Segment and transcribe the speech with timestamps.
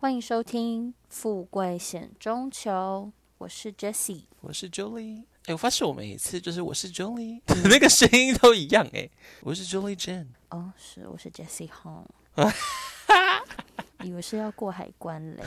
[0.00, 2.70] 欢迎收听《富贵险中求》，
[3.36, 4.22] 我是 Jessie。
[4.40, 5.24] 我是 Julie。
[5.44, 9.10] 哎，我发现我每一次就是我是 Julie 那个声音都一样哎，
[9.42, 10.28] 我是 Julie Jane。
[10.48, 12.06] 哦，是，我是 Jessie Hong。
[14.02, 15.42] 以为是要过海关嘞，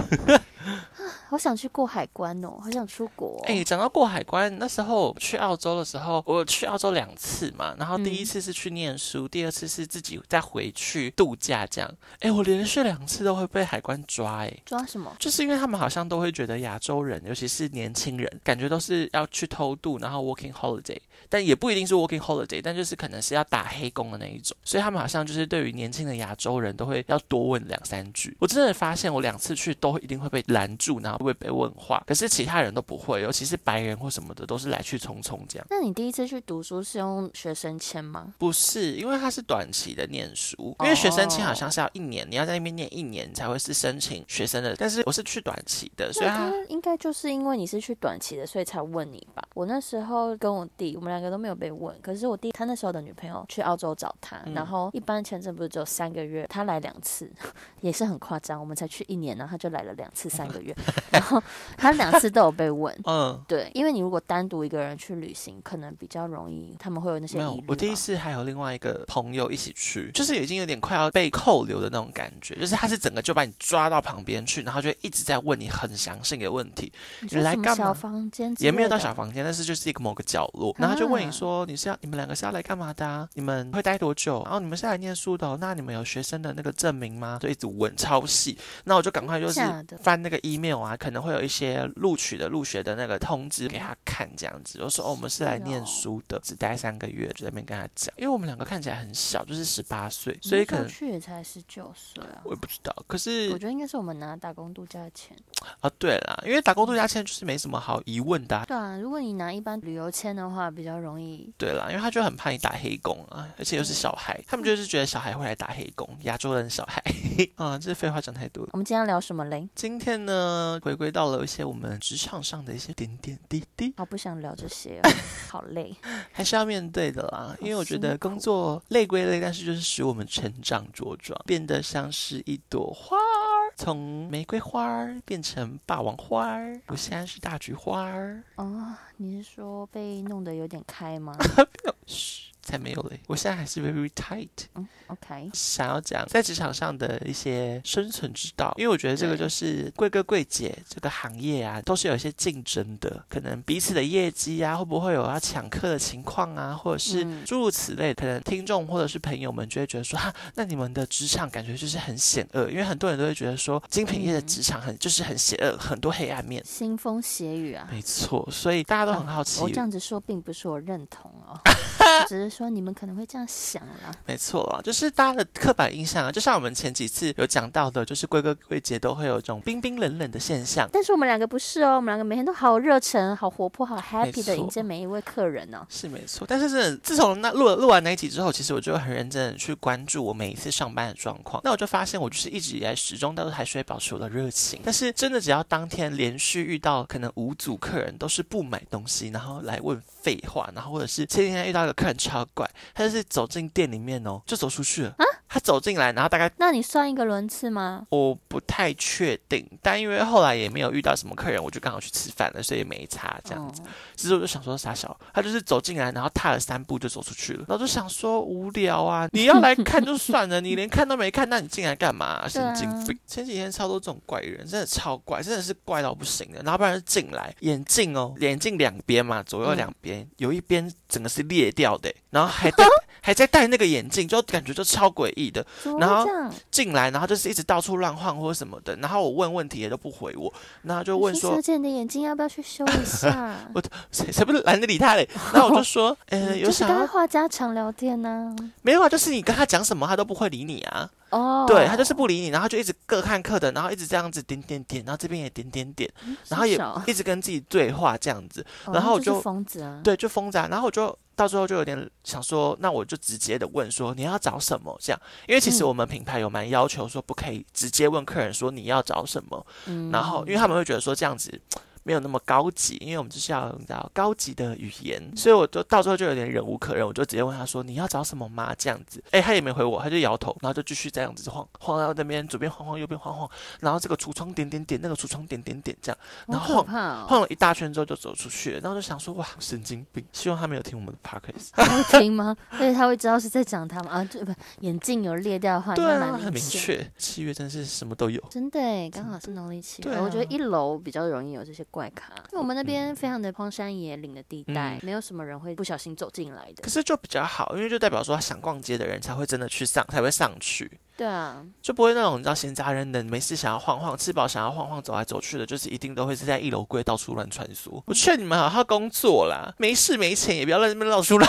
[1.34, 3.42] 好想去过海关哦，好想出国。
[3.48, 11.92] 哎，讲到过海关，那时候去澳洲的时候，我去澳洲两次嘛，然后第一次是去念书，第二次是自己再回去度假这样。
[12.20, 15.12] 哎，我连续两次都会被海关抓，哎，抓什么？
[15.18, 28.38] 就是因为他们好像都会觉得亚洲人，尤其是年轻人，感觉都是要去偷渡，然后 working holiday，但也不一定是 working holiday，但就是可能是要打黑工的那一种，所以他们好像就是对于年轻的亚洲人都会要多问两三句。
[28.40, 32.04] 我真的发现，我两次去都一定会被拦住，然后会被问话。
[32.05, 35.66] 可是其他人都不会，尤其是白人或什么的，都是来去匆匆这样。
[35.70, 38.34] 那你第一次去读书是用学生签吗？
[38.38, 44.75] 不是，因为它是短期的念书，因为学生签好像是要一年，你要在那边念一年才会是申请学生的。
[44.75, 49.44] 但是我是去短期的，所以他应该就是因为你是去短期的，所以才问你吧。
[49.53, 51.95] 我那时候跟我弟，我们两个都没有被问。
[52.02, 57.31] 可是我弟他那时候的女朋友去澳洲找他，然后一般签证不是只有三个月，他来两次，
[57.81, 58.59] 也是很夸张。
[58.59, 60.75] 我们才去一年，然后他就来了两次，三个月，
[61.12, 61.42] 然后
[61.78, 62.94] 他两次都有被问。
[63.06, 76.92] 嗯，对，因为你如果单独一个人去旅行，可能比较容易，他们会有那些疑虑，我第一次还有另外一个朋友一起去，就是已经有点快要被扣留的那种感觉，就是他是整个就把你抓到旁边去，然后就一直在问你很详细的问题。
[77.22, 77.86] 你来干嘛？
[77.86, 83.28] 小房间也没有到小房间，但是就是一个某个角落，然后就问你说你是要你们两个是要来干嘛的？
[83.34, 84.42] 你们会待多久？
[84.46, 85.58] 然后你们是来念书的？
[85.59, 87.38] 那你们有学生的那个证明吗？
[87.42, 89.62] 就一直问超细，那我就赶快就是
[90.02, 105.35] 翻那个 email 啊，可能会有一些录取的入学的那个通知给他看，这样子，我说哦，我们是来念书的，只待三个月，就在那边跟他讲，因为我们两个看起来很小，就是十八岁，所以可能去也才十九岁啊，我也不知道，可是我觉得应该是我们拿打工度假签
[105.81, 117.03] 啊，对啦，因为打工度假签就是没什么好疑问的，对啊，如果你拿一般旅游签的话，比较容易，对啦，因为他就很怕你打黑工啊，而且又是小孩，他们就是觉得小孩会来打黑工，亚洲人小孩。
[117.56, 119.68] 啊，这废话讲太多，我们今天聊什么嘞？
[119.73, 123.94] 今天呢，回归到了一些我们职场上的一些点点滴滴。
[123.95, 125.01] 好不想聊这些，
[125.49, 125.95] 好累，
[126.33, 127.55] 还是要面对的啦。
[127.61, 138.44] 因为我觉得工作累归累，但是就是使我们成长茁壮，变得像是一朵花儿，从玫瑰花儿变成霸王花儿，我现在是大菊花儿。
[138.55, 141.33] 哦，你是说被弄得有点开吗？
[142.05, 142.51] 嘘。
[142.63, 143.19] 才没有嘞！
[143.28, 144.47] 我现在还是 very tight。
[144.75, 145.50] 嗯，OK。
[145.53, 158.13] 想要讲在职场上的一些生存之道，因为我觉得这个就是贵哥贵姐这个行业啊，都是有一些竞争的，可能彼此的业绩啊，会不会有要抢客的情况啊，或者是诸如此类。
[158.13, 167.88] 可能听众或者是朋友们就会觉得说，哈，那你们的职场感觉就是很险恶，因为很多人都会觉得说，精品业的职场很就是很邪恶，很多黑暗面，腥风血雨啊。
[167.91, 169.62] 没错，所以大家都很好奇。
[169.62, 171.59] 我这样子说，并不是我认同哦。
[172.28, 185.84] 只是说你们可能会这样想啦，没错啊，就是大家的刻板印象啊，就像我们前几次有讲到的，就是贵哥贵姐都会有一种冰冰冷冷的现象，但是我们两个不是哦，我们两个每天都好热忱、好活泼、好 happy 的迎接每一位客人呢。
[185.90, 201.94] 是没错，但是是自从那录录完那一集之后，其实我就很认真的去关注我每一次上班的状况，那我就发现我就是一直以来始终都还是会保持我的热情，但是真的只要当天连续遇到可能五组客人都是不买东西，然后来问废话，然后或者是前几天遇到一个。
[201.94, 205.16] 客人超怪，他就是走进店里面哦，就走出去了。
[205.53, 208.08] 他走进来，然后大概那你算一个轮次吗？
[208.09, 213.84] 我不太确定，但因为后来也没有遇到什么客人，我就刚好去吃饭了，所以也没差这样子。
[214.16, 217.66] 其实我就想说傻小，他就是走进来，然后踏了三步就走出去了。
[217.68, 222.47] 然后就想说无聊啊， 你要来看就算了，你连看都没看，那你进来干嘛？
[222.47, 223.16] 神经病！
[223.28, 226.63] 前几天超多这种怪人，真的超怪，真的是怪到不行的。
[226.63, 232.83] 然后不然就进来，眼镜哦，眼镜两边嘛，左右两边有一边整个是裂掉的，然后还戴
[233.25, 235.66] 还在戴那个眼镜，就感觉就超诡异的。
[235.98, 236.28] 然后
[236.70, 238.94] 进来，然后就是一直到处乱晃或者什么的。
[238.98, 243.81] 然后我问问题也都不回我，然后就问说：“小姐，你的眼睛要不要去修一下？” 我
[244.12, 245.25] 谁谁不是懒得理他嘞？
[245.54, 248.54] 然后我就说：“呃，有想跟话家常聊天呢？
[248.81, 251.10] 没有啊，就是你跟他讲什么，他都不会理你啊。
[251.33, 256.09] 哦，对他就是不理你，然后就一直各看各的，然后一直这样子点点点，然后这边也点点点，
[256.47, 258.65] 然后也一直跟自己对话这样子。
[258.91, 260.57] 然后我就疯子啊，对，就疯子。
[260.69, 261.18] 然后我就。
[261.35, 269.65] 到最后就有点想说，那我就直接的问说你要找什么这样，因为其实我们品牌有蛮要求说不可以直接问客人说你要找什么，
[270.12, 271.59] 然后因为他们会觉得说这样子
[272.03, 278.73] 没有那么高级，因为我们就是要你知道高级的语言，所以我就到最后就有点忍无可忍，我就直接问他说你要找什么吗？
[278.77, 286.17] 这样子，哎，他也没回我，他就摇头，然后就继续这样子晃晃到那边左边晃晃右边晃晃，然后这个橱窗点点点，那个橱窗点点点这样，
[286.47, 292.55] 然后晃晃了一大圈之后就走出去了，然后就想说哇神经病，希望他没有听我们的 podcast，他会听吗？
[292.71, 294.11] 而且他会知道是在讲他吗？
[294.11, 298.79] 啊，这不眼镜有裂掉的话，对啊，很明确，七月真是什么都有，真的
[299.09, 311.00] 刚好是农历七月，我觉得一楼比较容易有这些怪咖，因为我们那边非常的荒山野岭的地带，没有什么人会不小心走进来的，可是就比较好，因为就代表说想逛街的人才会真的去上，才会上去。
[311.15, 318.01] 对啊，就不会那种你知道闲杂人等没事想要晃晃，吃饱想要晃晃走来走去的，就是一定都会是在一楼柜到处乱穿梭。
[318.06, 321.48] 我劝你们好好工作啦，没事没钱也不要在那边绕出来。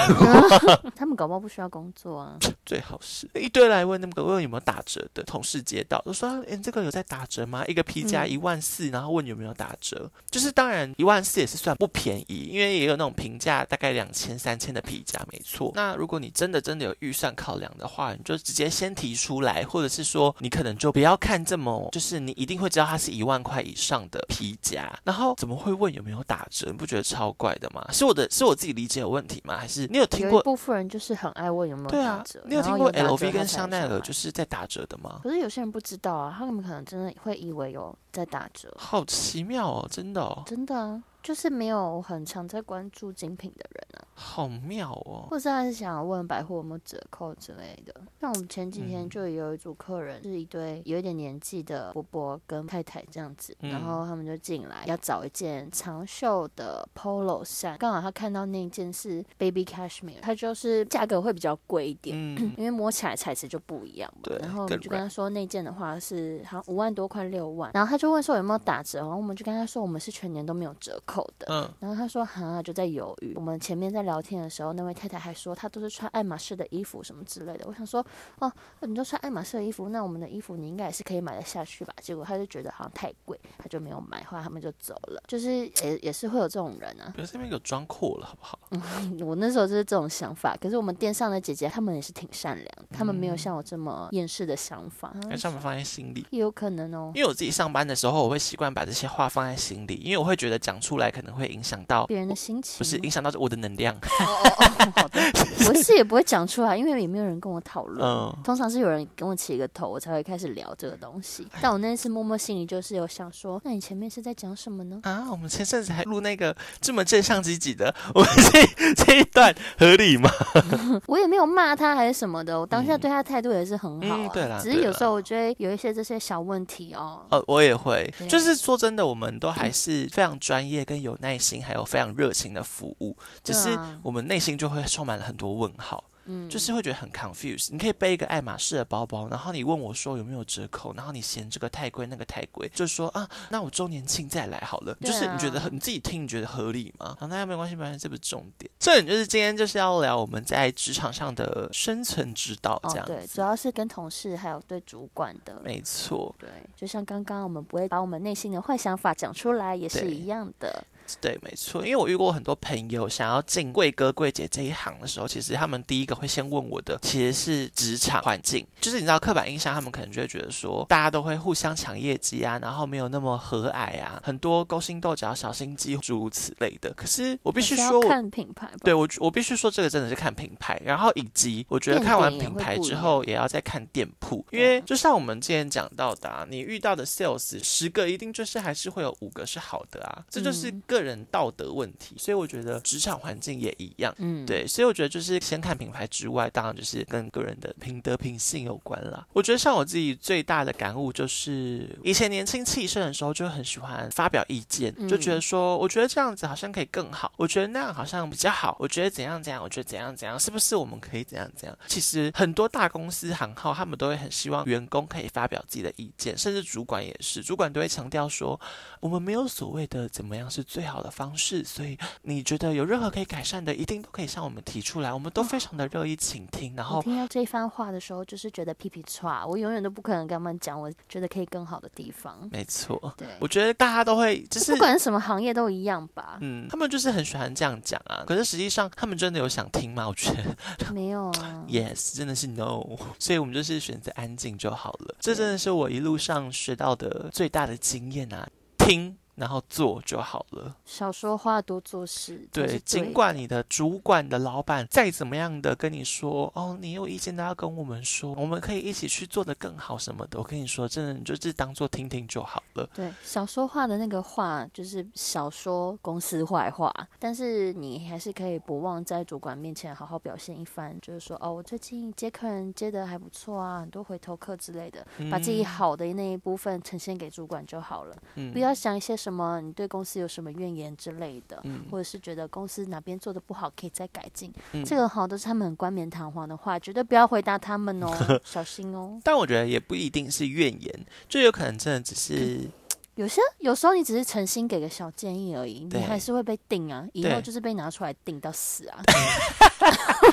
[0.94, 7.64] 他们搞不好不需要工作啊，最好是一堆来问那个问有没有打折的同事接到，都说哎这个有在打折吗？
[7.66, 15.72] 一个皮夹一万四，然后问有没有打折，就是当然一万四也是算不便宜，因为也有那种平价大概两千三千的皮夹，没错。
[15.74, 20.34] 那如果你真的真的有预算考量的话，你就直接先提出来，或者是说。
[20.40, 26.66] 你可能就不要看这么，就是你一定会知道它是一万块以上的皮夹，然后怎么会问有没有打折？
[26.66, 27.84] 你不觉得超怪的吗？
[27.92, 29.56] 是我的是我自己理解有问题吗？
[29.56, 30.42] 还是你有听过？
[30.42, 32.42] 部分人就是很爱问有没有打折。
[32.46, 35.20] 你有听过 LV 跟香奈儿就是在打折的吗？
[35.22, 38.72] 可是有些人不知道啊，他们可能真的会以为有在打折。
[38.76, 41.02] 好奇妙哦，真的哦，真的啊。
[41.22, 45.26] 就是没有很常在关注精品的人啊，好妙哦！
[45.28, 47.94] 或者他是想问百货有没有折扣之类的。
[48.20, 62.16] 像我们前几天就有一组客人，是一对有一点年纪的伯伯跟太太这样子，然后他们就进来要找一件长袖的 polo 衫，刚好他看到那件是 baby cashmere，它就是价格会比较贵一点，
[62.56, 64.36] 因为摸起来材质就不一样嘛。
[64.40, 71.24] 然后我们就跟他说那件的话是好五万多块六万，然后他就问说有没有打折，然后我们就跟他说我们是全年都没有折扣。
[71.38, 73.32] 的，嗯，然后他说哈，就在犹豫。
[73.34, 77.64] 我们前面在聊天的时候，那位太太还说她都是穿爱马仕的衣服什么之类的。
[77.66, 78.04] 我想说，
[78.38, 81.92] 哦，你都穿爱马仕的衣服，那我们的衣服你应该也是可以买得下去吧？
[82.00, 84.22] 结果他就觉得好像太贵，他就没有买。
[84.24, 87.12] 后来他们就走了，就是也也是会有这种人啊。
[87.26, 88.58] 这边有装酷了，好不好？
[88.70, 90.56] 嗯 我那时候就是这种想法。
[90.60, 95.14] 可是我们店上的姐姐她们也是挺善良，她们没有像我这么厌世的想法。
[95.28, 97.12] 让他们放在心里，也有可能哦。
[97.14, 101.04] 因为我自己上班的时候，我会习惯把这些话放在心里，因为我会觉得讲出来。
[101.14, 103.93] 可能会影响到别人的心情，不是影响到我的能量。
[104.02, 105.20] 好的，
[105.68, 108.04] 我是也不会讲出来，因为也没有人跟我讨论。
[108.04, 111.46] 嗯，通常是有人跟我起一个头，我才会开始聊这个东西。
[111.60, 115.00] 但我那次默默心里就是有想说，那你前面是在讲什么呢？
[115.02, 120.30] 啊，我们前阵子还录那个这么正向积极的，我们这这一段合理吗？
[121.06, 124.28] 我也没有骂他还是什么的，我当下对他态度也是很好。
[124.32, 127.22] 对啦，只是有时候我觉得有一些这些小问题哦。
[127.30, 136.02] 呃，我也会，就是说真的，我们都还是非常专业跟有耐心，还有非常热情的服务，只是我们内心就会充满了很多问号。
[136.26, 137.68] 嗯，就是会觉得很 confused。
[137.70, 144.96] 你可以背一个爱马仕的包包，然后你问我说有没有折扣，然后你嫌这个太贵，那个太贵，就说啊，那我周年庆再来好了。
[145.02, 147.14] 就是你觉得你自己听，你觉得合理吗？
[147.20, 148.70] 好，那没有关系，没关系，这不是重点。
[148.78, 153.04] 重点就是今天就是要聊我们在职场上的生存之道，这样。
[153.04, 155.60] 对，主要是跟同事还有对主管的。
[155.62, 156.34] 没错。
[156.38, 160.82] 对，就像刚刚我们不会把我们内心的坏想法讲出来，也是一样的。
[161.20, 168.66] 对，没错，因为我遇过很多朋友想要进贵哥贵姐这一行的时候，其实他们第一个会先问我的，其实是职场环境。
[168.80, 176.92] 就是你知道刻板印象，他们可能就会觉得说，大家都会互相抢业绩啊，然后没有那么和蔼啊，很多勾心斗角、小心机诸如此类的。
[176.94, 180.80] 可是我必须说，看品牌，对我我必须说，这个真的是看品牌。
[180.84, 192.14] 然后以及我觉得看完品牌之后，也要再看店铺，因为就像我们之前讲到的，你遇到的 sales 十个，一定就是还是会有五个是好的啊，这就是个人道德问题。
[192.18, 194.66] 所以我觉得职场环境也一样，嗯，对。
[194.66, 199.26] 所以我觉得就是先看品牌之外，当然就是跟个人的品德品性有关啦。
[199.32, 211.78] 我觉得像我自己最大的感悟就是，以前年轻气盛的时候就很喜欢发表意见，就觉得说，我觉得这样子好像可以更好，我觉得那样好像比较好，我觉得怎样怎样，我觉得怎样怎样，是不是我们可以怎样怎样？
[211.86, 218.58] 其实很多大公司行号他们都会很希望员工可以发表自己的意见，甚至主管也是，主管都会强调说，
[219.00, 226.74] 我们没有所谓的怎么样是最好的方式，所以你觉得有任何可以改善的，一定都可以向我们提出来，我们都非常的乐意倾听。
[226.76, 232.48] 然后听到这番话的时候，就是觉得屁屁错，我永远都不可能跟他们讲，我觉得可以更好的地方。
[232.50, 236.38] 没错，对，我觉得大家都会，就是不管什么行业都一样吧。
[236.40, 240.08] 嗯，他们就是很喜欢这样讲啊，可是实际上他们真的有想听吗？
[240.08, 241.64] 我觉得没有啊。
[241.68, 242.84] Yes，真的是 No，
[243.18, 245.14] 所以我们就是选择安静就好了。
[245.20, 248.48] 这真的是我一路上学到的最大的经验啊，
[248.78, 249.16] 听。
[249.34, 250.74] 然后做就好了。
[250.84, 252.46] 少说话，多做事。
[252.52, 260.38] 对，尽管你的主管的老板再怎么样的跟你说，哦，你有意见都要跟我们说，我们可以一起去做的更好什么的。
[260.38, 262.88] 我跟你说，真的，你就是当做听听就好了。
[262.94, 278.16] 对，少说话的那个话，就是少说公司坏话，但是你还是可以不忘在主管面前好好表现一番，就是说，哦，我最近接客人接的还不错啊，很多回头客之类的，把自己好的那一部分呈现给主管就好了。
[278.36, 284.52] 嗯，不要想一些什么你对公司有什么怨言之类的，或者是觉得公司哪边做的不好可以再改进。
[284.84, 288.10] 这个好都是他们很冠冕堂皇的话，绝对不要回答他们哦，
[288.44, 289.18] 小心哦。
[289.24, 292.68] 但我觉得也不一定是怨言，就有可能真的只是。
[293.14, 299.00] 有些有时候你只是诚心给个小建议而已，你还是会被定啊，以后就是被拿出来定到死啊。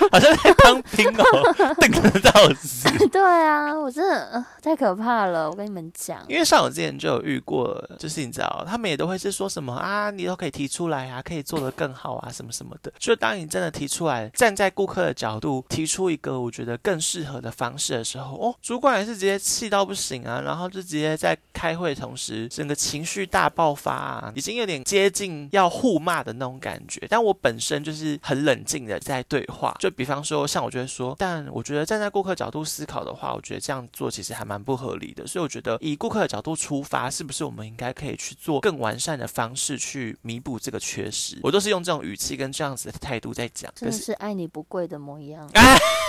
[0.11, 2.89] 好像在当兵哦， 等得到死。
[3.09, 6.23] 对啊，我真的太可怕了，我跟你们讲。
[6.27, 12.91] 因为上我之前就有遇过，就是你知道，他们也都会是说什么啊，你都可以提出来啊，可以做得更好啊，什么什么的。
[12.97, 27.05] 就当你真的提出来，站在顾客的角度提出一个我觉得更适合的方式的时候，哦，主管也是直接气到不行啊，然后就直接在开会同时，整个情绪大爆发，啊，已经有点接近要互骂的那种感觉。
[27.09, 35.27] 但我本身就是很冷静的在对话，就比方说，像我就会说，但我觉得站在顾客角度思考的话，我觉得这样做其实还蛮不合理的。
[35.27, 41.39] 所以我觉得以顾客的角度出发，是不是我们应该可以去做更完善的方式去弥补这个缺失？
[41.43, 45.49] 我都是用这种语气跟这样子的态度在讲，真的是爱你不贵的模样。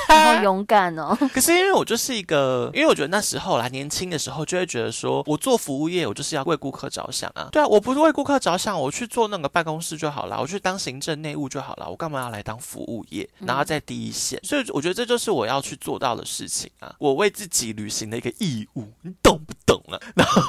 [0.09, 1.17] 好勇敢哦！
[1.33, 7.49] 可是因为我就是一个，因为我觉得那时候啦，年轻的时候就会觉得说，我做服务业，我就是要为顾客着想啊。
[7.51, 14.39] 对啊，我不是为顾客着想，我去做那个办公室就好了，我去当行政内务就好了，我干嘛要来当服务业，然后在第一线？
[14.43, 19.99] 所以我觉得这就是我要去做到的事情啊，我为自己履行的一个义务，你懂不懂啊？
[20.17, 20.43] 然后，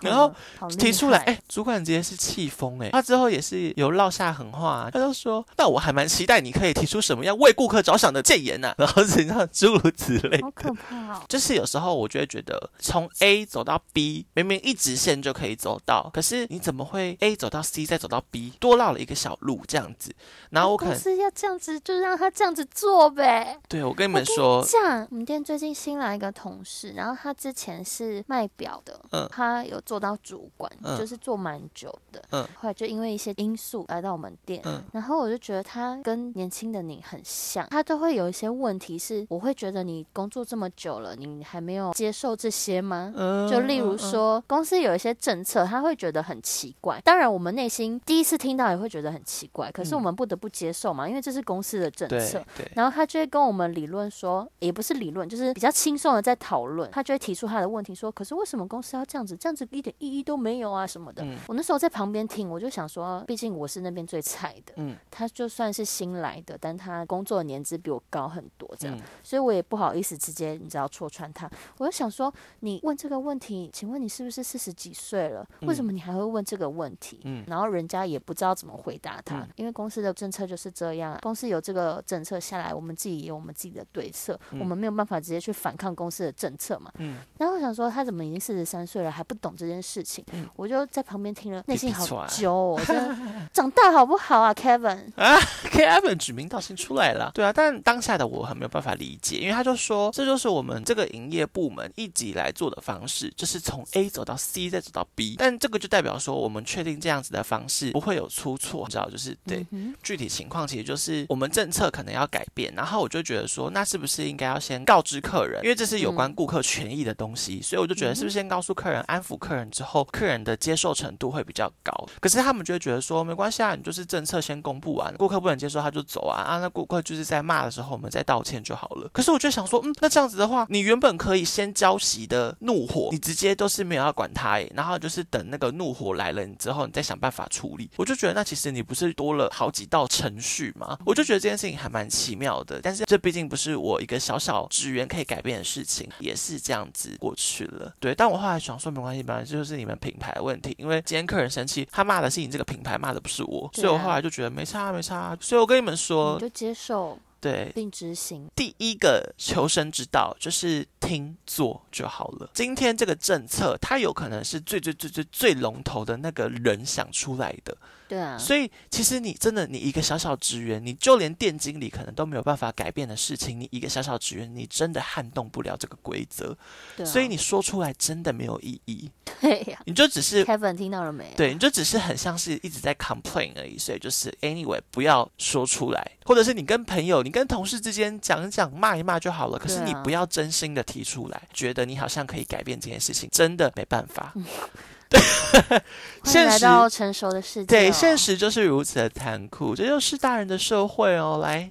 [0.00, 8.52] 然后提出来，哎，主管直接是气疯哎，他之后也是有落下狠话，他就说，那我还蛮期待你可以提出什么样为顾客着想的建言。
[8.78, 11.22] 然后怎样诸如此类，好可怕哦！
[11.26, 20.14] 就是有时候我就会觉得，从 A 走到 B，明明一直线就可以走到，可是你怎么会 A 走到 C 再走到 B，多绕了一个小路这样子？
[20.50, 23.58] 然后我可能是要这样子，就让他这样子做呗。
[23.68, 38.52] 对，我跟你们说，这样我们店最近新来一个同事，然后他之前是卖表的，嗯，他有做到主管，就是做蛮久的，嗯，后来就因为一些因素来到我们店，嗯，然后我就觉得他跟年轻的你很像，他都会有一些。
[38.52, 43.10] 问题是，我会觉得你工作这么久了，你还没有接受这些吗？
[43.50, 47.00] 就例如说，公司有一些政策，他会觉得很奇怪。
[47.02, 52.44] 当然，我们内心第一次听到也会觉得很奇怪，可是我们不得不接受嘛，因为这是公司的政策。
[52.74, 56.90] 然后他就会跟我们理论说，也不是理论，就是比较轻松的在讨论。
[56.90, 59.36] 他就会提出他的问题，说：“可是为什么公司要这样子？
[59.36, 68.42] 这样子一点意义都没有啊，什么的。”我那时候在旁边听，我就想说，毕竟我是那边最菜的，嗯，他就算是新来的，但他工作年资比我高很。
[68.58, 71.50] 多这样，所以我也不好意思直接你知道戳穿他。
[71.78, 75.46] 我就想说，你问这个问题，请问你是不是四十几岁了？
[75.62, 77.20] 为什么你还会问这个问题？
[77.24, 81.18] 嗯，然后人家也不知道怎么回答他，因为公司的政策就是这样。
[81.22, 86.92] 公司有这个政策下来，我们自己有我们自己的对策，我们没有办法直接去反抗公司的政策嘛。
[86.98, 90.22] 嗯，然后我想说，他怎么已经四十三岁了还不懂这件事情？
[90.32, 93.16] 嗯，我就在旁边听了，内心好揪，我真的
[93.54, 95.38] 长大好不好啊，Kevin 啊
[95.70, 98.42] ，Kevin 指名道姓出来了，对啊，但当下的我。
[98.42, 109.08] 我很没有办法理解，因为他就说这就是我们这个营业部门一直以来做的方式，就是从 A 走到 C 再走到 B，但这个就代表说我们确定这样子的方式不会有出错，你知道？
[109.08, 109.64] 就是对
[110.02, 121.92] 具体情况，其实就是我们政策可能要改变，然后我就觉得说，那是不是应该要先告知客人，因为这是有关顾客权益的东西，所以我就觉得是不是先告诉客人，安抚客人之后，客人的接受程度会比较高。
[122.18, 128.22] 可是他们就会觉得说，没关系啊，你就是政策先公布完，顾客不能接受他就走啊啊，那顾客就是在骂的时候，我们再。
[128.22, 129.10] 道歉就好了。
[129.12, 137.90] 可是我就想说，嗯，那这样子的话，你原本可以先浇熄的怒火，你直接都是没有要管他，然后就是等那个怒火来了之后，你再想办法处理。
[137.96, 140.96] 我就觉得，那其实你不是多了好几道程序吗？
[141.04, 142.80] 我就觉得这件事情还蛮奇妙的。
[142.80, 147.91] 但是这毕竟不是我一个小小职员可以改变的事情，也是这样子过去了。
[148.00, 155.36] 对，但我后来想说，没关系，本来就是你们品牌的问题，因为今天客人生气，他骂的是你这个品牌，骂的不是我，所以我后来就觉得没差，没差。
[155.40, 157.18] 所以我跟你们说，就接受。
[157.40, 158.48] 对，并执行。
[158.54, 162.48] 第一个求生之道就是听做就好了。
[162.54, 167.76] 今天这个政策，它有可能是最最最最最龙头的那个人想出来的。
[168.08, 168.36] 对啊。
[168.38, 176.56] 所以其实你真的，你一个小小职员，你就连店经理可能都没有办法改变的事情，你一个小小职员，你真的撼动不了这个规则。
[176.96, 177.06] 对。
[177.06, 179.10] 所以你说出来真的没有意义。
[179.40, 181.32] 对呀、你就只是 Kevin 听到了没？
[181.36, 189.58] 对，你就只是很像是一直在 complain 而已，所以就是 anyway 不要说出来，或者是你跟朋友、你跟同事之间讲一讲、骂一骂就好了。
[189.58, 194.32] 可是你不要真心的提出来，觉得你好像可以改变这件事情，真的没办法。
[196.24, 197.66] 现实到成熟的世界、哦。
[197.66, 201.40] 对，现实就是如此的残酷，这就是大人的社会哦。
[201.42, 201.70] 来，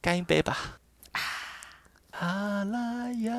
[0.00, 0.56] 干一杯吧。
[2.20, 3.32] 啊啦呀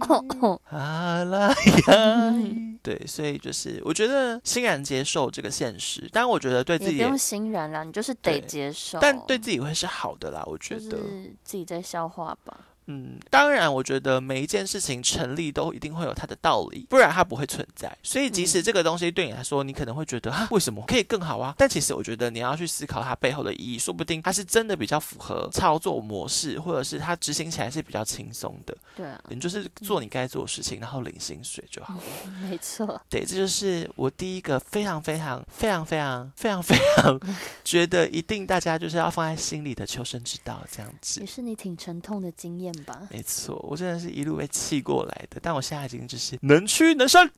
[0.00, 2.78] 咿， 啊啦呀咿。
[2.82, 8.98] 对，所以就是我觉得欣然接受这个现实，但我觉得对自己不用欣然啦，你就是得接受。
[9.00, 10.96] 但对自己会是好的啦，我觉就得。
[10.96, 12.58] 是自己在消化吧。
[12.86, 17.96] 嗯，当然，我觉得每一件事情成立都一定会有它的道理，不然它不会存在。
[18.02, 21.54] 所以，即使这个东西对你来说，你可能会觉得啊，为什么可以更好啊？
[21.58, 28.76] 但其实我觉得你要去思考它背后的意义，说不定它是真的比较符合操作模式，或者是它执行起来是比较轻松的。
[28.96, 31.98] 对啊，你就是做你该做的事情，然后领薪水就好。
[32.40, 33.00] 没错。
[33.08, 37.20] 对，这就是我第一个非常非常非常非常非常非常
[37.64, 41.26] 觉得一定大家就是要放在心里的求生之道，这样子也。
[41.26, 42.98] 是你挺沉痛的经验吧？
[43.10, 47.30] 没错，我真的是一路被气过来的，但我现在已经就是能屈能伸。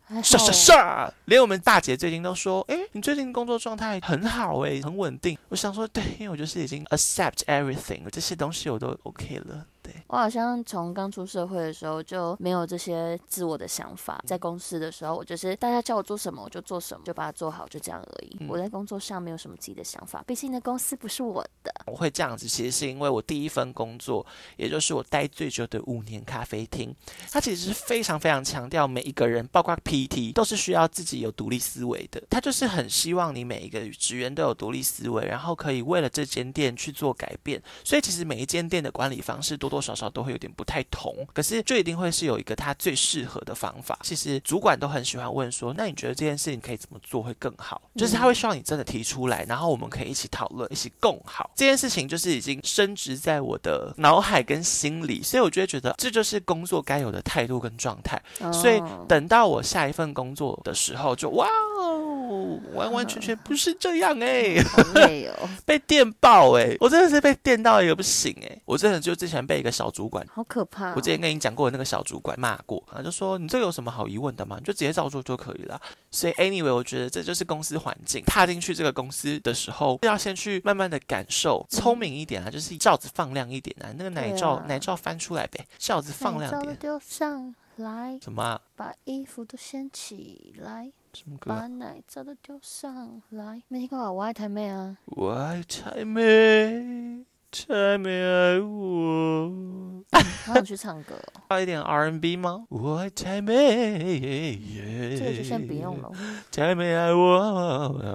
[1.26, 5.36] 连我们大姐最近都说，哎，你最近工作状态很好哎，很稳定。
[5.48, 9.66] 我想说，对，因为我就是已经 accept everything，这些东西我都 OK 了。
[9.94, 18.36] 对，我好像从刚出社会的时候就没有这些自我的想法，在公司的时候，我就是大家叫我做什么我就做什么，就把它做好，就这样而已。
[18.40, 21.72] 嗯我在工作上没有什么自己的想法，毕竟那公司不是我的。
[21.86, 24.24] 我会这样子，其实是因为我第一份工作，
[24.56, 26.94] 也就是我待最久的五年咖啡厅，
[27.30, 32.22] 它其实是非常非常强调每一个人，包括 PT，都是需要自己有独立思维的。
[32.30, 37.62] 他就是很希望你每一个职员都有独立思维，然后可以为了这间店去做改变。
[37.82, 43.98] 所以其实每一间店的管理方式多多少少都会有点不太同，可是就一定会是有一个他最适合的方法。
[44.02, 47.82] 其实主管都很喜欢问说，那你觉得这件事情可以怎么做会更好？
[47.96, 51.50] 就是他会希望你真的提出来，然后我们可以一起讨论，一起共好。
[51.54, 58.20] 这件事情就是已经深植在我的脑海跟心里，所以我就会觉得这就是工作该有的态度跟状态。
[58.52, 62.03] 所以哦等到我下一份工作的时候就，哇哦，
[62.74, 70.26] 完完全全不是这样哎、好累哦， 被电爆哎、我真的是被电到一个不行哎、我真的就之前被一个小主管。
[70.32, 70.92] 好可怕、哦。
[70.96, 74.56] 我之前跟你讲过，那个小主管骂过，他就说你这个有什么好疑问的吗？
[74.58, 75.80] 你就直接照做就可以了。
[76.10, 78.22] 所以 anyway，我觉得这就是公司环境。
[78.26, 86.76] 踏进去这个公司的时候，要先去慢慢的感受，聪明一点啊，就是罩子放亮一点啊，那个奶罩、啊奶罩翻出来呗，罩子放亮点。
[86.76, 88.60] 丢上来，什么、啊？
[88.76, 91.60] 把衣服都掀起来，什么歌啊？
[91.60, 93.62] 把奶罩都丢上来。
[93.68, 94.12] 没听过啊？
[94.12, 94.96] 我爱台妹啊！
[95.06, 99.52] 我爱太妹，太妹爱我。
[100.46, 102.66] 好想去唱歌、哦，要一点 R&B 吗？
[102.68, 104.58] 我爱太妹，
[105.16, 106.10] 这个就先不用了。
[106.52, 108.10] 太妹爱我。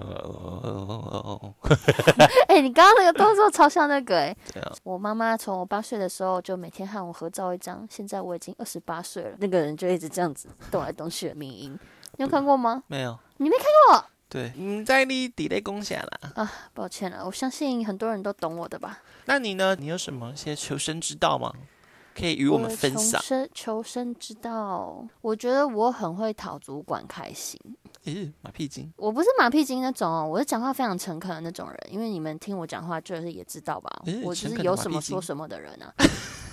[2.48, 4.38] 哎、你刚刚那个动作超像那个哎、
[4.84, 11.78] 我妈妈从我八岁的时候就每天和我合照一张，现在我已经二十八岁了，那个人就一直这样子动来动去的民音，
[12.20, 12.84] 你有看过吗？
[12.88, 14.06] 没有，你没看过？
[14.28, 16.32] 对，你在你底类攻下啦。
[16.36, 19.00] 啊，抱歉了，我相信很多人都懂我的吧。
[19.24, 19.74] 那你呢？
[19.80, 21.54] 你有什么一些求生之道吗？
[22.14, 23.22] 可以与我们分求享？
[23.22, 27.58] 生求生之道，我觉得我很会讨主管开心。
[28.10, 28.92] 咦，马屁精。
[28.98, 35.94] 我不是马屁精那种哦，我是讲话非常诚恳的那种人，因为你们听我讲话就是也知道吧，诶我就是有什么说什么的人啊。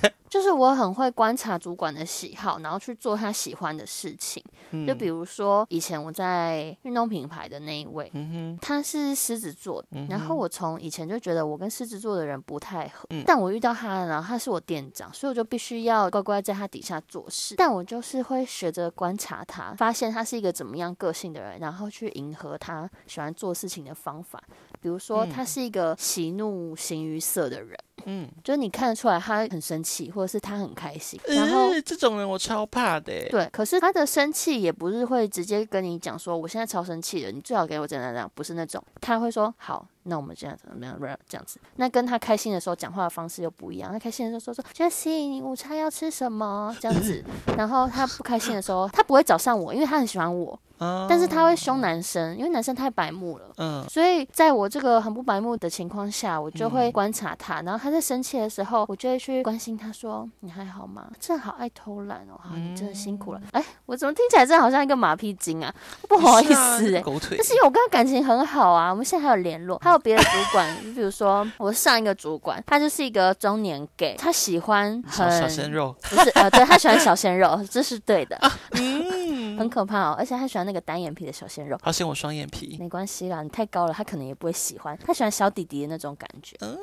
[0.28, 4.42] 就是我很会观察主管的喜好，然后去做他喜欢的事情。
[4.86, 17.54] 就比如说以前我在运动品牌的那一位，嗯他是狮子座，嗯然后我从以前就觉得我跟狮子座的人不太合，嗯但我遇到他，然后他是我店长，所以我就必须要乖乖在他底下做事。
[17.56, 24.42] 但我就是会学着观察他，发现他是一个怎么样个性的人，然后去迎合他喜欢做事情的方法。
[24.80, 27.76] 比如说，嗯他是一个喜怒形于色的人，
[28.06, 33.28] 嗯，就是你看得出来他很生气，或者是他很开心，然后呃，这种人我超怕的欸。
[33.28, 40.96] 对，可是他的生气也不是会直接跟你讲说，我现在超生气了，你最好给我怎样怎样，不是那种，他会说好，那我们这样怎么样，
[41.28, 41.60] 这样子。
[41.76, 46.74] 那跟他开心的时候讲话的方式又不一样，他开心的时候说说 Jessie，你午餐要吃什么？
[46.80, 47.24] 这样子，
[47.58, 53.52] 然后他不开心的时候，他不会找上我，因为他很喜欢我，啊但是他会凶男生，因为男生太白目了。
[53.58, 61.10] 嗯所以在我这个很不白目的情况下，我就嗯会观察他，然后他在生气的时候，我就会去关心他说：“你还好吗？
[61.20, 63.40] 正好爱偷懒哦，好，你真的辛苦了。
[63.42, 65.74] 嗯哎，我怎么听起来真的好像一个马屁精啊？
[66.08, 67.46] 不好意思哎、狗腿但。
[67.46, 78.38] 是因为我跟他感情很好啊，我们现在还有联络，还有别的主管， 就比如说我上一个主管，他就是一个中年 gay，他喜欢小鲜肉，不是呃，对他喜欢小鲜肉，这是对的。
[78.72, 80.16] 嗯，很可怕哦。
[80.18, 82.76] 而且他喜欢那个单眼皮的小鲜肉，他嫌我双眼皮。
[82.78, 84.98] 没关系啦，你太高了，他可能也不会喜欢。
[85.04, 86.56] 他喜欢小弟弟的那种感觉。
[86.60, 86.76] 嗯，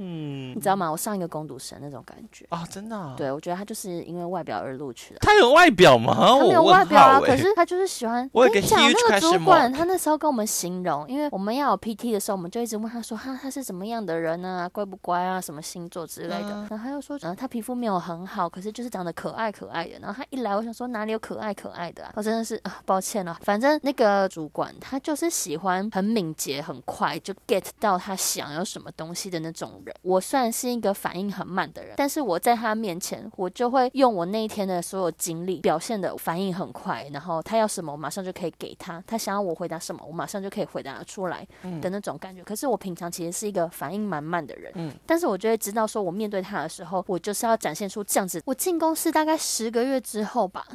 [0.00, 0.90] 你知道吗？
[0.90, 2.46] 我上一个攻读生那种感觉。
[2.48, 5.20] 啊，真的啊、对，我觉得他就是因为外表而录取的。
[5.20, 6.14] 他有外表吗？
[6.16, 8.28] 他没有外表啊，欸可是他就是喜欢。
[8.32, 14.68] 我跟你讲，那个主管他那时候跟我们形容，因为我们要有 PT 的时候，我们就一直问他说，哈，他是怎么样的人啊？
[14.68, 15.40] 乖不乖啊？
[15.40, 16.50] 什么星座之类的。
[16.50, 19.98] 嗯然后他又说，嗯、他皮肤没有很好，可是就是长得可爱可爱的。
[20.00, 22.12] 然后他一来，我想说哪里有可爱可爱的啊？
[22.16, 23.36] 我真的是啊，抱歉了。
[23.42, 29.89] 反正那个主管他就是喜欢很敏捷、很快就 get 到他想要什么东西的那种人。
[30.02, 41.46] 我虽然是一个反应很慢的人，但是我在他面前，我就会用我那一天的所有经历表现的反应很快，然后他要什么，我马上就可以给他；他想要我回答什么，我马上就可以回答出来
[41.80, 42.42] 的那种感觉。
[42.44, 48.42] 可是我平常其实是一个反应蛮慢的人，嗯但是我就会知道说，我面对他的时候，我就是要展现出这样子。
[48.44, 50.66] 我进公司大概十个月之后吧，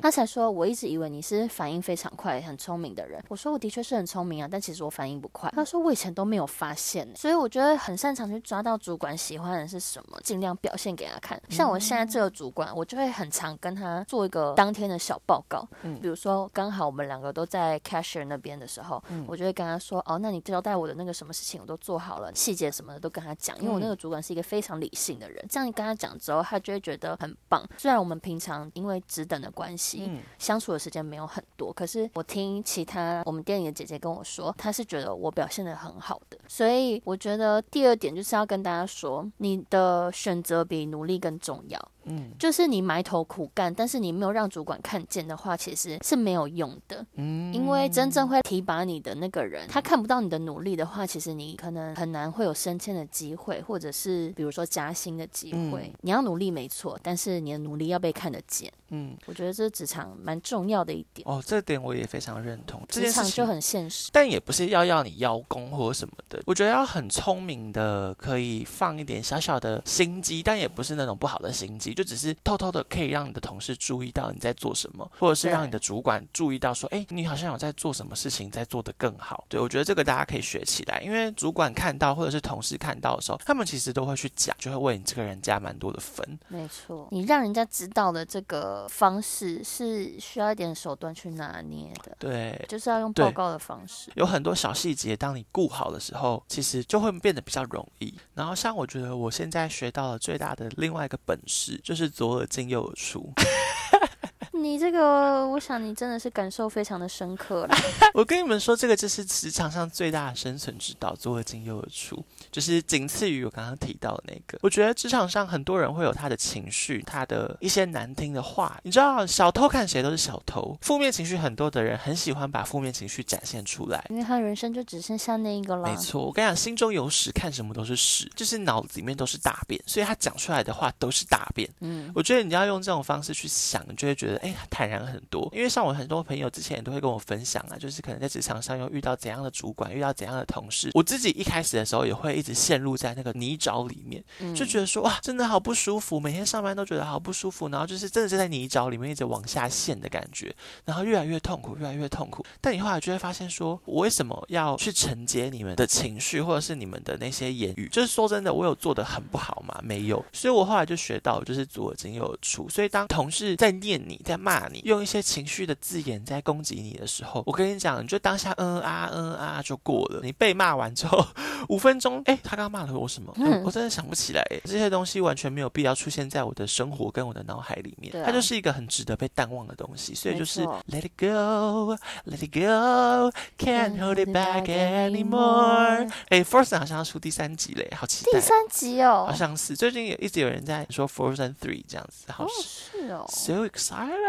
[0.00, 3.22] 他才说，我一直以为你是反应非常快、很聪明的人。
[3.28, 5.50] 我说我的确是很聪明啊，但其实我反应不快。
[5.54, 11.40] 他说我以前都没有发现欸、所以我觉得很擅长去抓到主管喜欢的是什么，尽量表现给他看。
[11.50, 15.66] 像我现在这个主管，我就会很常跟他做一个当天的小报告。
[15.82, 25.44] 嗯比如说刚好我们两个都在 cashier 那边的时候，我就会跟他说，哦，那你交代我的那个什么事情我都做好了，细节什么的都跟他讲，因为我那个主管是一个非常理性的人。
[25.48, 27.66] 这样跟他讲之后，他就会觉得很棒。
[27.76, 41.80] 虽然我们平常因为职等的关系，嗯相处的时间没有很多，可是我听其他我们店里的姐姐跟我说，她是觉得我表现的很好的，所以我觉得第二点就是要跟大家说，你的选择比努力更重要。
[42.04, 47.04] 嗯就是你埋头苦干，但是你没有让主管看见的话，其实是没有用的。
[47.14, 55.82] 嗯，因为真正会提拔你的那个人，他看不到你的努力的话，其实你可能很难会有升迁的机会，或者是比如说加薪的机会。
[55.82, 58.72] 嗯你要努力没错，但是你的努力要被看得见。
[58.90, 61.26] 嗯我觉得这是职场蛮重要的一点。
[61.28, 62.82] 哦，这点我也非常认同。
[62.88, 64.10] 职场就很现实。
[64.12, 79.44] 但也不是要要你邀功或什么的，我觉得要很聪明的，可以放一点小小的心机，但也不是那种不好的心机，就只是偷偷的可以让你的同事注意到你在做什么，或者是让你的主管注意到说，哎，你好像有在做什么事情，在做得更好。
[79.48, 86.38] 对我觉得这个大家可以学起来，因为主管看到或者是同事看到的时候，他们其实都会去讲，就会为你这个人加蛮多的分。
[86.48, 94.10] 没错，你让人家知道的这个方式是需要一点手段去拿捏的，对，就是要用报告的方式。
[94.14, 98.14] 有很多小细节，当你顾好的时候，其实就会变得比较容易。
[98.34, 103.32] 然后，像我觉得我现在学到了最大的另外一个本事，就是左耳进右耳出。
[104.52, 107.74] 你这个，我想你真的是感受非常的深刻了。
[108.12, 114.58] 我跟你们说，这个就是职场上最大的生存之道，左耳进右耳出，就是仅次于我刚刚提到的那个。
[114.62, 118.78] 我觉得职场上很多人会有他的情绪，他的一些难听的话。
[118.82, 124.04] 你知道，小偷看谁都是小偷，负面情绪很多的人很喜欢把负面情绪展现出来。
[124.10, 125.88] 因为他人生就只剩下那一个了。
[125.88, 131.68] 没错，我跟你讲，心中有屎，看什么都是屎，就是脑子里面都是大便，所以他讲出来的话都是大便。
[131.80, 135.48] 嗯，我觉得你要用这种方式去想，你就会觉得哎坦然很多。
[135.52, 140.90] 因为像我很多朋友之前也都会跟我分享啊，就是可能在职场上又遇到怎样的主管，遇到怎样的同事。
[140.94, 152.44] 我自己一开始的时候也会一直陷入在那个泥沼里面，嗯就觉得说哇，真的好不舒服，每天上班都觉得好不舒服，然后就是真的是在泥沼里面一直往下陷的感觉，然后越来越痛苦，越来越痛苦。
[152.60, 157.88] 但你后来就会发现说，我为什么要去承接你们的情绪，或者是你们的那些言语？
[157.92, 159.78] 就是说真的，我有做的很不好吗？
[159.82, 160.24] 没有。
[160.32, 162.68] 所以我后来就学到，就是左耳进右耳出。
[162.68, 170.20] 所以当同事在念你，在骂你，用一些情绪的字眼在攻击你的时候，我跟你讲，你就当下嗯啊嗯啊就过了。
[170.22, 171.24] 你被骂完之后，
[171.68, 173.32] 五分钟，哎，他刚刚骂了我什么？
[173.36, 174.42] 嗯我真的想不起来。
[174.64, 180.14] 这些东西完全没有必要出现在我的生活跟我的脑海里面，它就是一个很值得被淡忘的东西。
[180.14, 186.10] 所以就是 Let it go, let it go, can't hold it back anymore。
[186.28, 188.32] 哎，Frozen 好像要出第三集嘞，好期待。
[188.32, 194.21] 第三集哦好，像是最近有一直有人在说 Frozen Three 这样子，好是哦，so excited。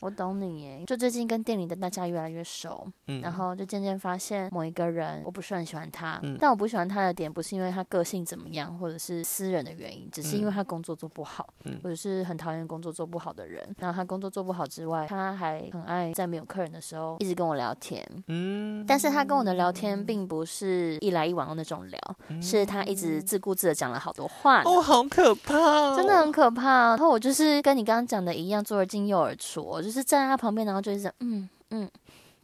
[0.00, 0.84] 我懂你耶。
[0.86, 13.62] 就最近跟店里的大家越来越熟，嗯，然后就渐渐发现某一个人我不是很喜欢他，嗯但我不喜欢他的点不是因为他个性怎么样，或者是私人的原因，只是因为他工作做不好，嗯或者是很讨厌工作做不好的人。
[13.78, 24.62] 然后他工作做不好之外，他还很爱在没有客人的时候一直跟我聊天，嗯，但是他跟我的聊天并不是一来一往的那种聊，是他一直自顾自的讲了好多话。
[24.64, 26.88] 哦，好可怕哦，真的很可怕。
[26.90, 31.90] 然后我就是跟你刚刚讲的一样，左耳进右耳出，我就是站在他旁边，然后就一直嗯嗯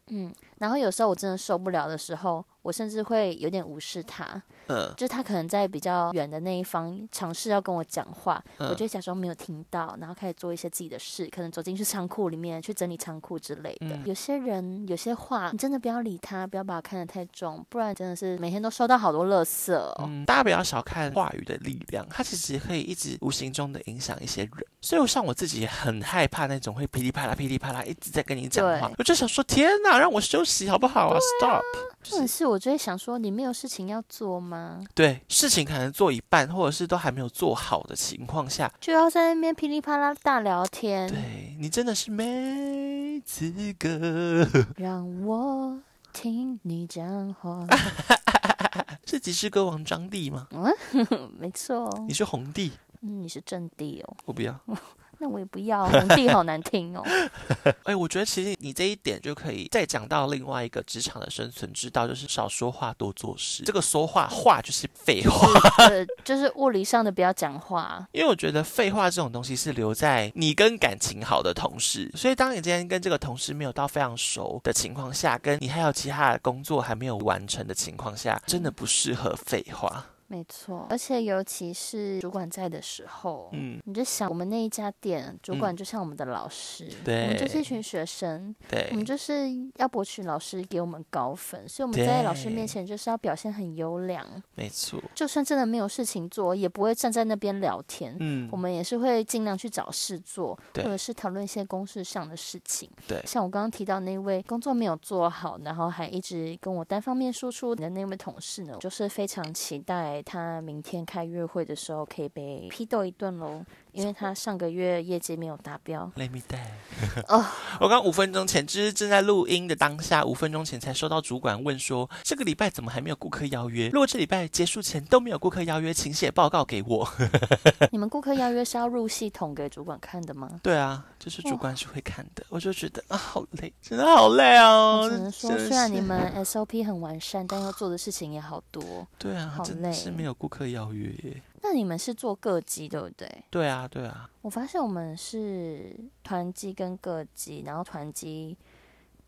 [0.07, 0.33] 嗯。
[0.59, 4.41] 然后有时候我真的受不了的时候，我甚至会有点无视他。
[4.67, 13.87] 嗯就是他可能在比较远的那一方尝试要跟我讲话，嗯我就假装没有听到，然后开始做一些自己的事，可能走进去仓库里面去整理仓库之类的。
[13.87, 19.93] 嗯有些人有些话，你真的不要理他，不要把他看得太重，不然真的是每天都收到好多垃圾哦。
[20.07, 24.51] 嗯，大家不要小看话语的力量，它其实可以一直无形中的影响一些人。
[24.81, 31.61] 所以，像我自己也很害怕那种会噼里啪啦、噼里啪啦一直在跟你讲话，我就想说，天哪，让我休息好不好啊？Stop！
[32.09, 34.81] 或者是我就会想说，你没有事情要做吗？
[34.95, 44.47] 对，事情可能做一半，或者是都还没有做好的情况下，就要在那边噼里啪啦大聊天，对你真的是没资格。
[44.77, 45.79] 让我
[46.11, 47.67] 听你讲话。
[49.05, 50.47] 是即视歌王张帝吗？
[50.51, 50.73] 嗯
[51.37, 54.59] 没错，你是红帝，嗯，你是正帝哦，我不要。
[55.23, 57.03] 那我也不要，红帝好难听哦。
[57.85, 63.61] 哎，我觉得其实你这一点就可以再讲到另外一个职场的生存之道，就是少说话，多做事。
[63.63, 65.47] 这个说话话就是废话，
[65.85, 68.03] 呃，就是物理上的不要讲话。
[68.13, 80.03] 因为我觉得废话这种东西是留在你跟感情好的同事，所以当你今天跟这个同事没有到非常熟的情况下，跟你还有其他的工作还没有完成的情况下，真的不适合废话。
[80.31, 88.87] 没错，而且尤其是主管在的时候，嗯，你就想我们那一家店主管就像我们的老师，对我们就是一群学生，对。
[88.91, 95.01] 我们就是要博取老师给我们高分，所以我们在老师面前就是要表现很优良，没错。
[95.13, 98.15] 就算真的没有事情做，也不会站在那边聊天。
[98.21, 102.89] 嗯我，们也是会尽量去找事做，或者是讨论一些公事上的事情。
[103.05, 103.21] 对。
[103.25, 116.11] 像我刚刚提到那位工作没有做好，然后还一直跟我单方面输出的那位同事呢，就是非常期待他明天开月会的时候可以被批斗一顿喽，因为他上个月业绩没有达标。
[116.15, 116.59] Let me die。
[117.27, 117.45] 哦
[117.79, 123.89] 我刚五分钟前就是正在录音的当下，五分钟前才收到主管问说，这个礼拜怎么还没有顾客邀约？
[123.89, 127.07] 如果这礼拜结束前都没有顾客邀约，请写报告给我。
[127.91, 130.59] 你们顾客邀约是要入系统给主管看的吗？
[130.61, 135.01] 对啊，就是主管是会看的，我就觉得啊，好累，真的好累哦。
[135.03, 139.07] 我只能说，虽然你们 SOP 很完善，但要做的事情也好多。
[139.17, 141.41] 对啊，好真的是累没有顾客邀约耶。
[141.61, 143.43] 那你们是做各机对不对？
[143.49, 148.57] 对啊，对啊，我发现我们是团机跟各机，然后团机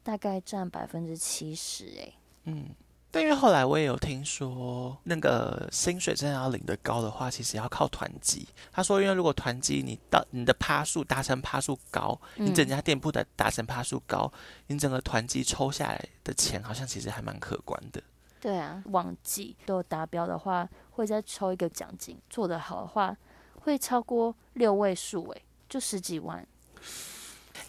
[0.01, 2.13] 大概占百分之七十，哎，
[2.45, 2.69] 嗯。
[3.15, 8.47] 但因为后来我也有听说，那个薪水真的要领得高的话，其实要靠团积。
[8.71, 14.33] 他说，因为如果团积你到你的趴数达成趴数高，你整嗯家店铺的达成趴数高，
[14.65, 18.01] 你整个团积抽下来的钱好像其实还蛮可观的。
[18.43, 23.15] 对啊，旺季都有达标的话，会再抽一个奖金；做得好的话，
[23.61, 26.45] 会超过六位数，诶，就十几万。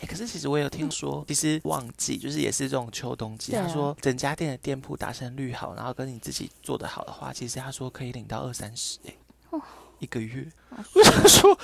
[0.01, 3.55] 哎，可是其实我有听说，其实旺季就是也是这种秋冬季。
[3.55, 9.15] 啊他说整家店的店铺达成率好，然后跟你自己做得好的话，其实他说可以领到二三十哎，
[9.51, 9.63] 哦
[10.01, 10.51] 一个月。
[10.71, 11.57] 我想说，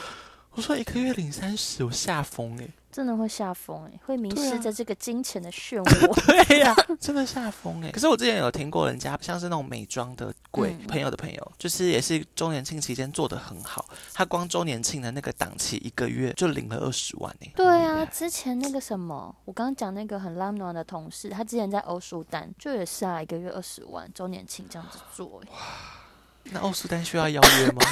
[0.52, 2.68] 我说一个月领三十，我吓疯哎。
[2.92, 6.26] 真的会吓疯哎，会迷失在这个金钱的漩涡。
[6.46, 7.90] 对呀、真的吓疯哎！
[7.90, 17.50] 可是我之前有听过人家像是那种美妆的柜、嗯朋友的朋友，就是也是周年庆期间做的很好，他光周年庆的那个档期一个月就领了二十万哎。
[17.56, 25.48] 对啊，之前那个什么，我刚刚讲那个很浪漫的同事，他之前在欧舒丹就也是啊，一个月二十万，周年庆这样子做欸。
[26.52, 27.82] 那欧舒丹需要邀约吗？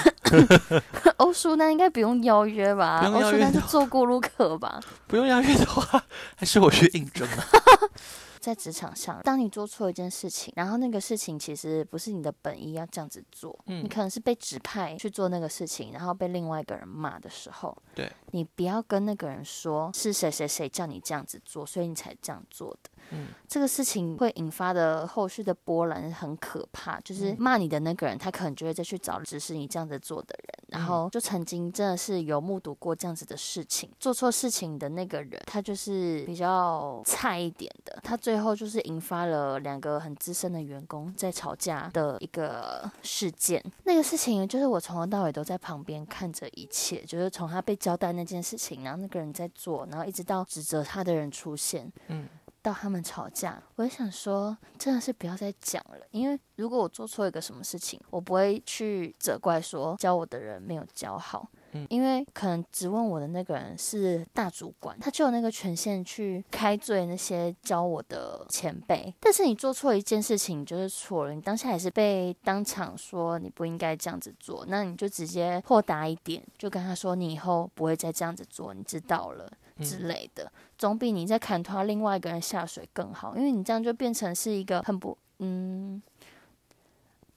[1.17, 3.01] 欧舒丹应该不用邀约吧？
[3.01, 4.81] 不用欧舒丹就邀约的做过路客吧。
[5.07, 6.05] 不用邀约的话，
[6.37, 7.45] 还是我去应征啊？
[8.41, 22.91] 在职场上，当你做错一件事情，然后那个事情其实不是你的本意要这样子做，嗯你可能是被指派去做那个事情，然后被另外一个人骂的时候，对你不要跟那个人说是谁谁谁叫你这样子做，所以你才这样做的。
[23.11, 27.49] 嗯，这个事情会引发的后续的波澜很可怕，就是嗯。
[27.49, 43.65] 骂你的那个人，他可能就会再去找指使你这样子做的人，然后就曾经真的是有目睹过这样子的事情，做错事情的那个人，他就是比较菜一点的，他最后就是引发了两个很资深的员工在吵架的一个事件。
[43.85, 52.29] 那个事情就是我从头到尾都在旁边看着一切，就是从他被交代那件事情，然后那个人在做，然后一直到指责他的人出现，嗯，
[52.63, 61.49] 到他们吵架，我就想说，真的是不要再讲了，因为如果我做错一个什么事情，我不会去责怪说教我的人没有教好。
[61.73, 69.15] 嗯因为可能质问我的那个人是大主管，他就有那个权限去开罪那些教我的前辈。
[69.21, 80.51] 但是你做错一件事情，你就是错了，你当下也是被当场说你不应该这样子做，那你就直接豁达一点，就跟他说你以后不会再这样子做，你知道了之类的。
[80.77, 86.03] 总比你在砍他另外一个人下水更好，因为你这样就变成是一个很不嗯。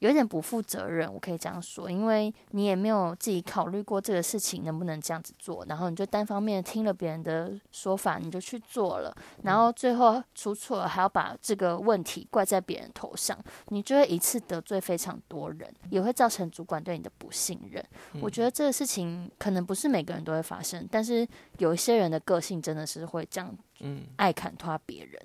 [0.01, 13.37] 有点不负责任，我可以这样说，因为你也没有自己考虑过这个事情能不能这样子做，然后你就单方面听了别人的说法，你就去做了，然后最后出错了，还要把这个问题怪在别人头上，
[13.67, 17.85] 你就会一次得罪非常多人，也会造成主管对你的不信任。
[18.19, 21.27] 我觉得这个事情可能不是每个人都会发生，但是
[21.59, 25.21] 有一些人的个性真的是会这样，嗯，爱砍拖别人。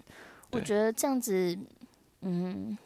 [0.51, 1.59] 我觉得这样子，
[2.21, 2.77] 嗯。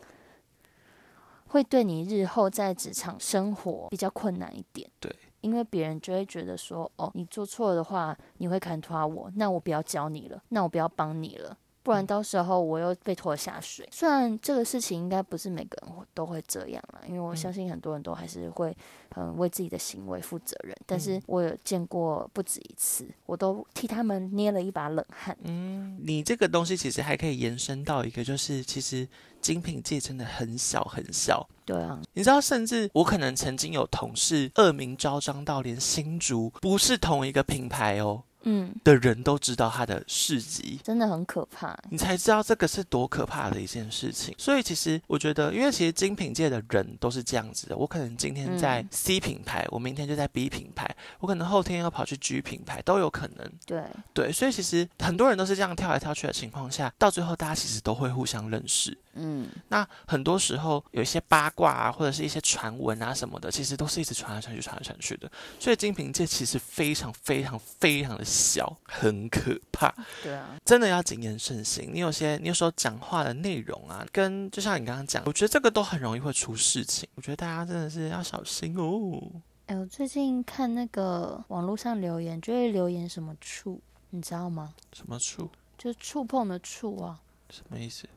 [1.51, 11.59] 会对你日后在职场生活比较困难一点，对，因为别人就会觉得说，哦，你做错的话，你会砍垮我，那我不要教你了，那我不要帮你了。
[11.91, 13.85] 不然到时候我又被拖下水。
[13.91, 18.73] 虽然这个事情应该不是每个人都会这样啦，因为我相信很多人都还是会
[19.17, 20.73] 嗯为自己的行为负责任。
[20.87, 25.37] 但是我有见过不止一次，我都替他们捏了一把冷汗。
[25.43, 29.09] 嗯，你这个东西其实还可以延伸到一个，就是其实
[29.41, 31.45] 精品界真的很小很小。
[31.65, 38.23] 对啊，你知道，甚至我可能曾经有同事恶名昭彰到连新竹不是同一个品牌哦。
[38.43, 41.77] 嗯，的人都知道他的事迹，真的很可怕。
[41.91, 44.35] 你才知道这个是多可怕的一件事情。
[44.39, 47.77] 所以其实我觉得，因为其实精品界的人都是这样子的。
[47.77, 53.53] 我可能今天在 C 品牌，我明天就在 B 品牌，我可能后天要跑去 G 品牌，都有可能。
[53.67, 58.97] 对对，所以其实很多人都是这样跳来跳去的情况下，到最后大家其实都会互相认识。
[59.15, 65.31] 嗯，那很多时候有一些八卦啊，或者是一些传闻啊什么的，其实都是一直传来传去、传来传去的。
[65.59, 69.93] 所以金瓶界其实非常、非常、非常的小，很可怕。
[70.23, 71.91] 对啊，真的要谨言慎行。
[71.93, 77.09] 你有些，你有时候讲话的内容啊，跟就像你刚刚讲，我觉得这个都很容易会出事情。
[77.17, 79.21] 我觉得大家真的是要小心哦。
[79.67, 84.73] 哎，我最近看那个网络上留言，就会留言什么触，你知道吗？
[84.93, 85.51] 什么触？
[85.77, 87.19] 就是触碰的触啊。
[87.51, 88.09] 什么意思？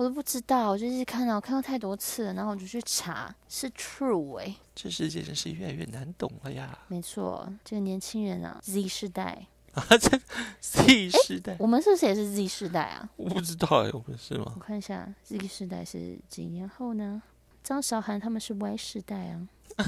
[0.00, 4.56] 我都不知道，我就是看到看到太多次了，然后我就去查，是 true 哎。
[4.74, 6.78] 这世界真是越来越难懂了呀。
[6.88, 10.18] 没错，这个年轻人啊，Z 世代啊，这
[10.62, 13.10] Z 世代，我们是不是也是 Z 世代啊？
[13.16, 14.54] 我不知道哎，我们是吗？
[14.56, 17.20] 我看一下，Z 世代是几年后呢？
[17.62, 19.46] 张韶涵他们是 Y 世代啊，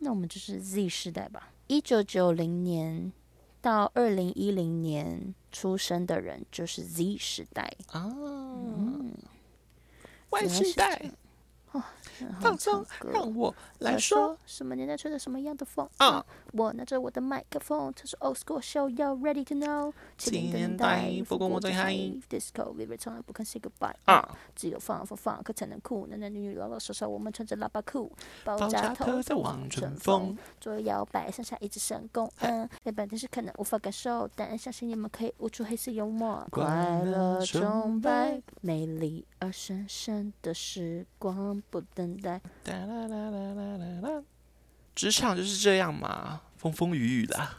[0.00, 1.50] 那我们就是 Z 世代吧？
[1.68, 3.12] 一九九零年
[3.60, 8.12] 到二零一零年出生的人就是 Z 世代啊。
[10.30, 11.10] 万时代。
[12.40, 14.36] 放松，让我来说。
[14.46, 15.88] 什么年代吹着什么样的风？
[15.98, 19.92] 啊，我拿着我的麦克风，这是 Old School Show，You Ready to Know？
[20.18, 21.92] 七零年代，不过我最嗨。
[22.28, 23.94] Disco v i v e 从来不肯 Say Goodbye。
[24.04, 26.06] 啊，只有放放放，可才能酷。
[26.06, 28.12] 男男女女老老少少，我们穿着喇叭裤。
[28.44, 32.30] 爆炸头在望春风，左右摇摆，上下一直神功。
[32.38, 36.46] 嗯，黑白电视可能无法感受，但相信你们可以悟出黑色幽默。
[36.50, 41.62] 快乐崇拜，美丽而神圣的时光。
[41.70, 42.40] 不等待。
[44.94, 47.58] 职场就是这样嘛，风风雨雨啦，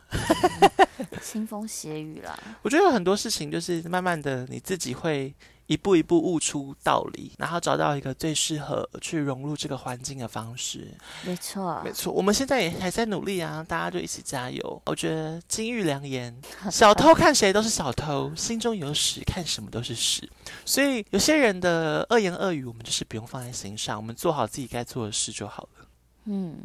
[1.22, 2.38] 腥风血雨啦。
[2.62, 5.34] 我觉得有很多事情就是慢慢的，你自己会。
[5.68, 10.88] 一步一步悟出道理，然后找到一个最适合去融入这个环境的方式。
[11.24, 14.82] 没错，没错，我们现在也还在努力啊，大家就一起加油。
[14.86, 16.36] 我觉得金玉良言：
[16.72, 20.30] 小偷看谁都是小偷，心中有屎看什么都是屎。
[20.66, 25.86] 所以有些人的恶言恶语，我们就是不用放在心上，我们做好自己该做的事就好了。
[26.26, 26.58] 嗯，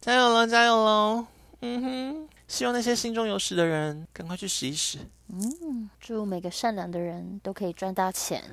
[0.00, 1.26] 加油喽，加油喽！
[1.60, 2.28] 嗯哼。
[2.52, 5.00] 希望那些心中有屎的人赶快去洗一洗。
[5.28, 8.44] 嗯，祝每个善良的人都可以赚大钱。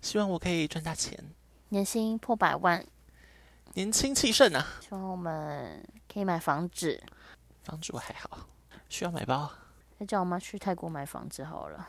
[0.00, 1.18] 希望我可以赚大钱，
[1.70, 2.86] 年薪破百万，
[3.74, 4.64] 年轻气盛啊！
[4.80, 7.02] 希望我们可以买房子。
[7.64, 8.46] 房子我还好，
[8.88, 9.50] 需要买包。
[9.98, 11.88] 再叫我妈去泰国买房子好了。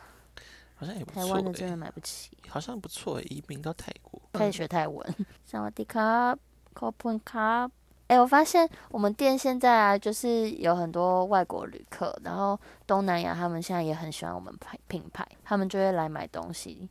[0.73, 1.23] 好像也不错。
[1.23, 2.35] 台湾的真的买不起。
[2.49, 5.15] 好像不错，移民到泰国，可以学泰文。
[5.45, 6.35] 萨瓦迪卡，
[6.73, 7.69] 科普卡。
[8.11, 16.89] 哎，我发现我们店现在啊，就是有很多外国旅客，然后东南亚他们现在也很喜欢我们牌品牌，他们就会来买东西，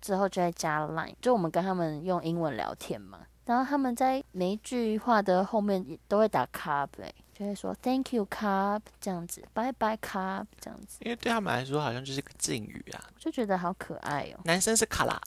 [0.00, 6.88] 之后就会加 line，就我们跟他们用英文聊天嘛，然后他们在每一句话的后面都会打 cup，
[7.34, 14.40] 就会说 thank you cup 这样子，bye bye cup 这样子，因为对他们来说好像就是个敬语啊，就觉得好可爱哦。
[14.44, 15.20] 男生是卡拉，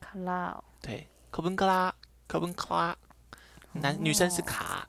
[0.00, 1.94] 卡拉，对，可本克拉，
[2.26, 2.96] 可本克拉。
[3.80, 4.88] 男女生是卡，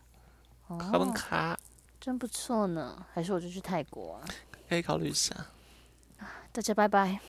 [0.68, 1.58] 卡本卡，
[2.00, 3.06] 真不错呢。
[3.14, 4.26] 还是我就去泰国啊？
[4.68, 5.36] 可以考虑一下。
[6.52, 7.20] 大家拜拜。